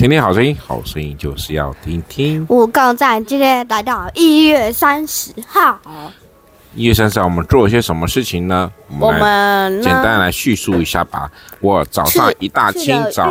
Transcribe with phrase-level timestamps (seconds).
[0.00, 2.46] 天天好声音，好声音就是要听听。
[2.48, 5.78] 武功站今天来到一月三十号。
[6.74, 8.72] 一月三十号，我们做了些什么事情呢？
[8.98, 11.30] 我们简单来叙述一下吧。
[11.60, 13.26] 我早上一大清早，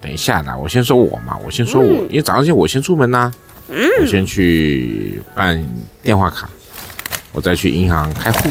[0.00, 3.32] 等一下啦，我先说我嘛，我先说我，嗯、因为早上先我先出门呐、啊，
[3.68, 5.62] 嗯、我先去办
[6.02, 6.48] 电话卡，
[7.30, 8.48] 我再去银行开户。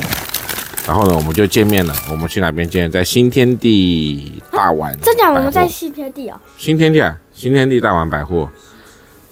[0.88, 1.94] 然后呢，我们就见面了。
[2.10, 2.90] 我们去哪边见？
[2.90, 4.98] 在新天地大丸。
[5.02, 6.40] 真的，我们在新天地哦。
[6.58, 8.50] 新天地啊，新天地大丸百货。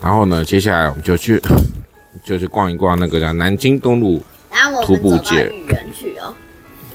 [0.02, 1.42] 然后呢，接下来我们就去，
[2.26, 4.22] 就去逛一逛那个叫南京东路
[4.84, 5.50] 徒步街。
[5.98, 6.34] 去哦。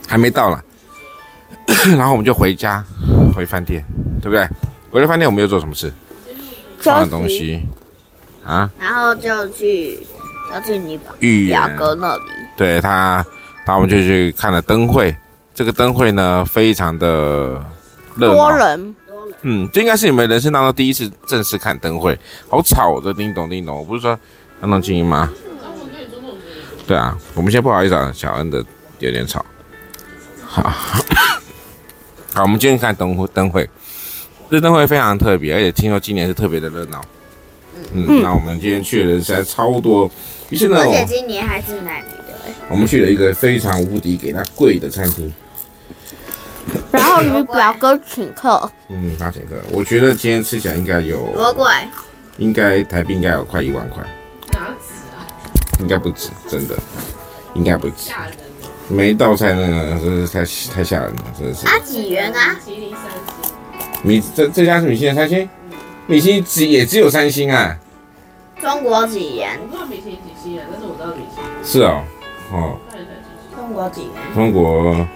[0.07, 0.63] 还没到了。
[1.97, 2.85] 然后我们就回家，
[3.35, 3.83] 回饭店，
[4.21, 4.47] 对不对？
[4.91, 5.91] 回了饭店，我们又做什么事？
[6.81, 7.63] 放东西。
[8.45, 8.71] 啊。
[8.79, 10.07] 然后就去，
[10.53, 11.01] 要去你
[11.49, 12.23] 表哥那里。
[12.59, 13.25] 对他。
[13.71, 15.15] 然后我们就去看了灯会，
[15.55, 17.65] 这个灯会呢，非常的
[18.17, 18.35] 热闹。
[18.35, 18.97] 多人，
[19.43, 22.19] 嗯，这应该是你们人生当中第一次正式看灯会，
[22.49, 23.79] 好吵的叮咚叮咚。
[23.79, 24.19] 我不是说
[24.61, 25.33] 让弄静音吗？
[26.85, 28.61] 对啊，我们先不好意思啊，小恩的
[28.99, 29.47] 有点吵。
[30.45, 30.69] 好，
[32.35, 33.71] 好，我们今天看灯会，灯会，
[34.51, 37.01] 这灯会非常特别，而且听说今年是特别的热闹。
[37.95, 40.11] 嗯，嗯，那我们今天去的人实在超多，
[40.49, 42.20] 于是呢，而且今年还是男女。
[42.69, 45.33] 我们去了一个非常无敌给他贵的餐厅，
[46.93, 49.57] 然后你表哥请客，嗯，他请客。
[49.73, 51.67] 我觉得今天吃起来应该有多贵？
[52.39, 54.03] 应该台币应该有快一万块，
[54.53, 55.27] 哪止啊？
[55.81, 56.75] 应该不止，真的，
[57.55, 57.95] 应该不止。
[58.11, 58.35] 吓人！
[58.89, 60.45] 每一道菜那个真是太
[60.75, 61.67] 太吓人了，真的是。
[61.67, 62.55] 啊，几元啊？
[62.55, 63.53] 米其林三星。
[64.03, 65.49] 米这这家是米其林三星？
[66.07, 67.77] 米其林只也只有三星啊？
[68.61, 69.59] 中国几元？
[69.63, 71.49] 我不知道米其林几星啊，但是我知道米其林。
[71.65, 72.03] 是哦。
[72.53, 72.77] 哦，
[73.55, 74.13] 中国几年？
[74.35, 75.07] 中国，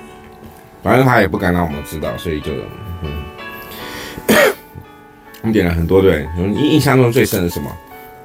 [0.82, 2.52] 反正他也不敢让我们知道，所以就，
[3.02, 3.24] 嗯，
[5.42, 6.26] 我们点了很多对。
[6.36, 7.70] 你印象中最深的是什么？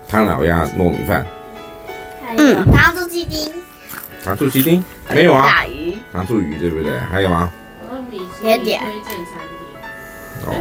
[0.08, 1.26] 汤老鸭糯米饭。
[2.38, 3.52] 嗯，糖醋鸡丁。
[4.24, 4.84] 糖醋鸡丁？
[5.14, 5.46] 没有啊。
[5.48, 5.98] 大鱼。
[6.14, 6.98] 糖醋鱼对不对？
[7.12, 7.52] 还有吗？
[8.42, 8.82] 甜点。
[10.46, 10.54] 哦。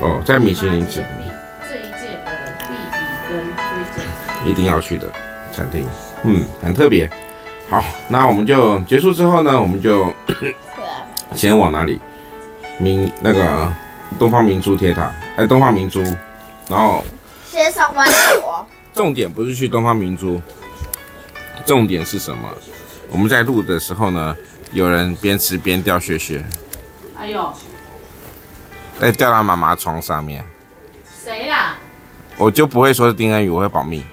[0.00, 1.04] 哦，在米其林指。
[1.68, 2.30] 这一届的
[2.60, 2.98] 必比
[3.28, 3.60] 跟推
[3.94, 4.50] 荐。
[4.50, 5.06] 一定要去的
[5.52, 5.86] 餐厅。
[6.24, 7.10] 嗯，很特别。
[7.68, 10.12] 好，那我们就结束之后呢，我们就
[11.34, 12.00] 先往哪里？
[12.78, 13.72] 明那个
[14.18, 16.02] 东方明珠铁塔，哎，东方明珠。
[16.68, 17.04] 然后
[17.46, 18.08] 先上万
[18.40, 18.66] 国。
[18.94, 20.40] 重点不是去东方明珠，
[21.64, 22.48] 重点是什么？
[23.10, 24.36] 我们在录的时候呢，
[24.72, 26.44] 有人边吃边掉屑屑。
[27.18, 27.52] 哎呦！
[28.98, 30.44] 在掉到妈妈床上面。
[31.24, 31.74] 谁呀？
[32.36, 34.04] 我就不会说是丁恩宇，我会保密。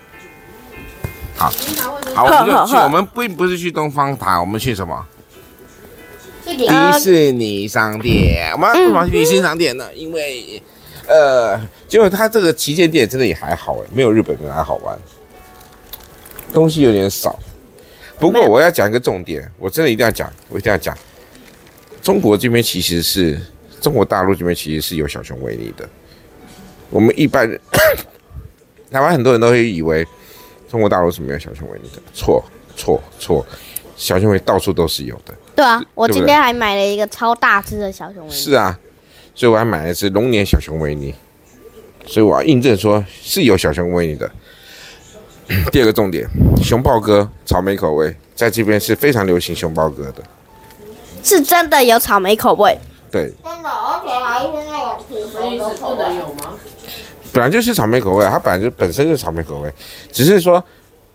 [1.38, 1.54] 好，
[2.16, 2.76] 好，我们就去。
[2.76, 5.06] 我们并不是去东方塔，我们去什么？
[6.44, 6.68] 迪
[7.00, 8.52] 士尼商店。
[8.54, 9.86] 我们为什么去迪士尼商店呢？
[9.94, 10.62] 因为，
[11.08, 14.98] 呃，结果它这个旗舰店真的也还好哎，没有日本人还好玩。
[16.52, 17.38] 东西有点少，
[18.18, 20.98] 不过我要讲一个重点，我真的一定要讲，我一定要讲。
[22.02, 23.40] 中国这边其实是
[23.80, 25.88] 中国大陆这边其实是有小熊维尼的。
[26.90, 27.60] 我们一般人，
[28.90, 30.08] 台湾很多人都会以为。
[30.70, 32.44] 中国大陆是没有小熊维尼的，错
[32.76, 33.46] 错错，
[33.96, 35.34] 小熊维尼到处都是有的。
[35.56, 38.34] 对啊，我今天还买了一个超大只的小熊维尼。
[38.34, 38.78] 是啊，
[39.34, 41.16] 所以我还买了一只龙年小熊维尼，
[42.06, 44.30] 所以我要印证说是有小熊维尼的。
[45.72, 46.28] 第二个重点，
[46.62, 50.22] 熊抱哥草莓口味在这边是非常流行，熊抱哥的，
[51.24, 52.78] 是真的有草莓口味。
[53.12, 56.54] 对，真的，而且还是那个土豆的口味有吗？
[57.34, 59.72] 本来就是草莓口味，它本来就本身就是草莓口味，
[60.12, 60.64] 只是说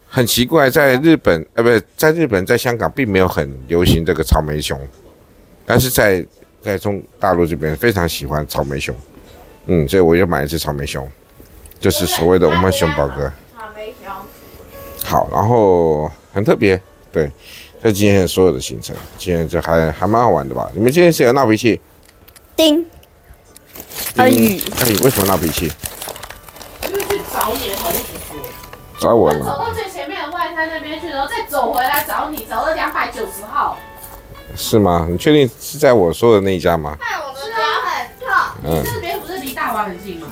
[0.09, 4.79] 很奇怪，在日本呃，不是在日本，在香港并没有很流行这个草莓熊，
[5.65, 6.25] 但是在
[6.61, 8.95] 在中大陆这边非常喜欢草莓熊，
[9.67, 11.11] 嗯，所以我就买一只草莓熊，
[11.81, 13.33] 就是所谓的我们熊宝哥。
[13.57, 14.13] 草莓熊。
[15.05, 16.81] 好，然后很特别，
[17.11, 17.29] 对，
[17.83, 20.71] 这今天所有的行程，今天这还还蛮好玩的吧？
[20.73, 21.81] 你们今天是有闹脾气？
[22.55, 22.77] 丁。
[24.15, 24.63] 丁。
[24.79, 25.73] 那你为什么闹脾气？
[27.33, 28.39] 找你的好意思说，
[29.01, 29.41] 找我了。
[29.41, 33.77] 走到最前面的外滩那边去，然后再走回来找你，找到两百九十号。
[34.55, 35.09] 是吗？
[35.11, 36.97] 你确定是在我说的那一家吗？
[37.01, 38.55] 看我的家很漂亮。
[38.65, 38.85] 嗯。
[38.85, 40.29] 这边不是离大湾很近吗？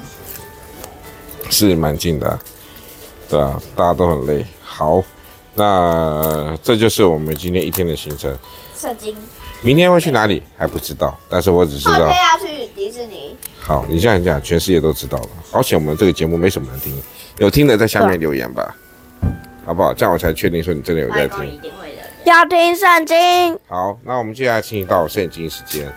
[1.51, 2.39] 是蛮近的，
[3.29, 4.47] 对啊，大家都很累。
[4.63, 5.03] 好，
[5.55, 8.37] 那这就是我们今天一天的行程。
[8.77, 9.17] 圣经。
[9.63, 11.99] 明天会去哪里还不知道，但是我只知道。
[12.01, 13.37] 要去迪士尼。
[13.61, 15.29] 好，你这样讲，全世界都知道了。
[15.51, 17.03] 好险我们这个节目没什么人听，
[17.37, 18.75] 有听的在下面留言吧，
[19.67, 19.93] 好不好？
[19.93, 21.45] 这样我才确定说你真的有在听。
[21.47, 22.03] 一定会的。
[22.25, 23.59] 要听圣经。
[23.69, 25.93] 好，那我们接下来进行到圣经时间。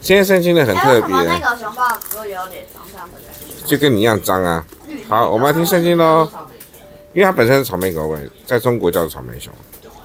[0.00, 3.18] 今天圣经的很特别，那个熊抱子有点脏脏的，
[3.64, 4.66] 就跟你一样脏啊。
[5.08, 6.28] 好，我们来听圣经喽。
[7.16, 9.50] 因为它本身是草莓口味，在中国叫做草莓熊。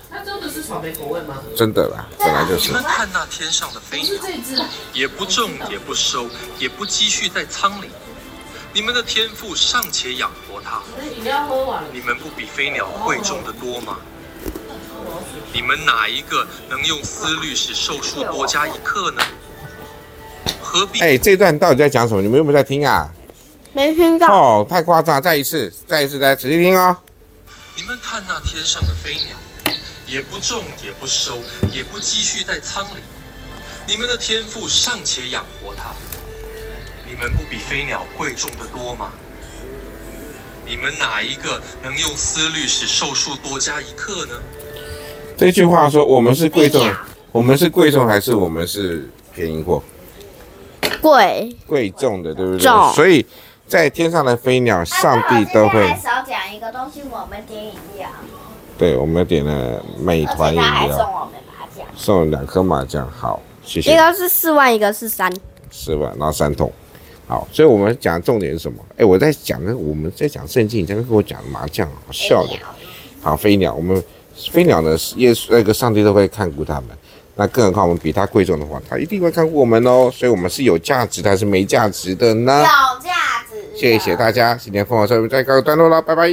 [0.10, 1.40] 它真的是草莓口味吗？
[1.58, 2.70] 真的啦，本来就是。
[2.70, 7.90] 你们看那天上的飞鸟，也不种也不收，也不积蓄在仓里，
[8.72, 10.82] 你们的天赋尚且养活它，
[11.92, 13.98] 你们不比飞鸟贵重的多吗？
[15.52, 19.22] 你们哪一个能用思虑使寿数多加一刻呢？
[20.62, 21.02] 何必？
[21.02, 22.22] 哎，这段到底在讲什么？
[22.22, 23.12] 你们有没有在听啊？
[23.74, 24.28] 没听到。
[24.28, 25.22] 哦，太夸张！
[25.22, 26.96] 再一次，再一次，大家仔细听哦。
[27.78, 29.74] 你们看那天上的飞鸟，
[30.08, 31.38] 也不种也不收，
[31.72, 33.00] 也不积蓄在仓里，
[33.88, 35.94] 你们的天赋尚且养活它，
[37.08, 39.12] 你们不比飞鸟贵重的多吗？
[40.66, 44.36] 你们哪一个能用思虑使寿数多加一刻呢？
[45.38, 46.94] 这句话说，我们是贵重，
[47.32, 49.82] 我们是贵重还是我们是便宜货？
[51.02, 52.94] 贵，贵重的，对不对？
[52.94, 53.26] 所以
[53.72, 55.88] 在天上的飞鸟，上帝都会。
[56.04, 58.10] 少讲一个东西，我们点饮料。
[58.78, 60.70] 对，我们点了美团饮料。
[60.70, 61.88] 还送我们麻将。
[61.96, 63.94] 送了两颗麻将，好，谢谢。
[63.94, 65.32] 一个是四万，一个是三。
[65.72, 66.70] 四万，然后三桶。
[67.26, 68.84] 好，所以我们讲的重点是什么？
[68.98, 72.60] 哎，我在讲的，我们在讲圣经，你刚刚跟我讲麻将，好笑的。
[73.22, 74.04] 好，飞鸟，我们。
[74.52, 74.98] 飞鸟呢？
[75.16, 76.88] 耶稣那个上帝都会看顾他们，
[77.36, 80.10] 那更何况我们比他贵重的话，他一定会看顾我们哦。
[80.12, 82.60] 所以，我们是有价值的还是没价值的呢？
[82.60, 83.21] 有价值。
[83.82, 86.30] 谢谢大家，今天丰禾硕恩再告一段落了，拜拜。